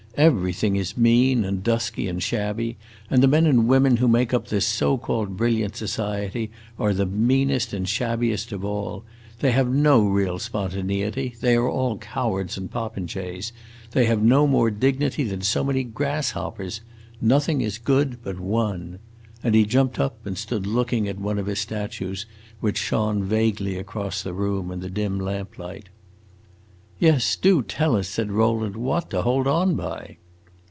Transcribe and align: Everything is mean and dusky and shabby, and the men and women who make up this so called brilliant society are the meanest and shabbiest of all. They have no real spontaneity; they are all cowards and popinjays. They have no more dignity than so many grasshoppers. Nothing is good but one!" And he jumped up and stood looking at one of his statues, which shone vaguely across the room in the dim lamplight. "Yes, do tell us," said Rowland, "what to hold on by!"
Everything 0.17 0.75
is 0.75 0.97
mean 0.97 1.45
and 1.45 1.63
dusky 1.63 2.07
and 2.09 2.21
shabby, 2.21 2.75
and 3.09 3.23
the 3.23 3.29
men 3.29 3.45
and 3.45 3.65
women 3.65 3.97
who 3.97 4.09
make 4.09 4.33
up 4.33 4.49
this 4.49 4.65
so 4.67 4.97
called 4.97 5.37
brilliant 5.37 5.77
society 5.77 6.51
are 6.77 6.93
the 6.93 7.05
meanest 7.05 7.71
and 7.71 7.87
shabbiest 7.87 8.51
of 8.51 8.65
all. 8.65 9.05
They 9.39 9.51
have 9.53 9.69
no 9.73 10.05
real 10.05 10.37
spontaneity; 10.37 11.35
they 11.39 11.55
are 11.55 11.67
all 11.67 11.97
cowards 11.97 12.57
and 12.57 12.69
popinjays. 12.69 13.53
They 13.91 14.05
have 14.07 14.21
no 14.21 14.45
more 14.45 14.69
dignity 14.69 15.23
than 15.23 15.41
so 15.41 15.63
many 15.63 15.83
grasshoppers. 15.85 16.81
Nothing 17.21 17.61
is 17.61 17.77
good 17.77 18.21
but 18.21 18.37
one!" 18.37 18.99
And 19.41 19.55
he 19.55 19.65
jumped 19.65 19.97
up 19.97 20.25
and 20.25 20.37
stood 20.37 20.67
looking 20.67 21.07
at 21.07 21.19
one 21.21 21.39
of 21.39 21.45
his 21.47 21.59
statues, 21.59 22.25
which 22.59 22.77
shone 22.77 23.23
vaguely 23.23 23.77
across 23.77 24.21
the 24.21 24.33
room 24.33 24.71
in 24.71 24.81
the 24.81 24.89
dim 24.89 25.21
lamplight. 25.21 25.85
"Yes, 26.99 27.35
do 27.35 27.63
tell 27.63 27.95
us," 27.95 28.07
said 28.07 28.31
Rowland, 28.31 28.75
"what 28.75 29.09
to 29.09 29.23
hold 29.23 29.47
on 29.47 29.73
by!" 29.73 30.17